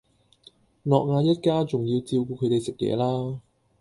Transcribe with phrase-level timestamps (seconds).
[0.83, 3.39] 諾亞一家仲要照顧佢哋食嘢啦